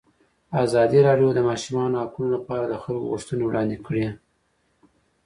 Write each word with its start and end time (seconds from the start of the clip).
ازادي 0.63 0.99
راډیو 1.07 1.29
د 1.33 1.35
د 1.37 1.39
ماشومانو 1.49 1.99
حقونه 2.03 2.29
لپاره 2.35 2.65
د 2.67 2.75
خلکو 2.83 3.09
غوښتنې 3.11 3.43
وړاندې 3.45 3.77
کړي. 3.85 4.07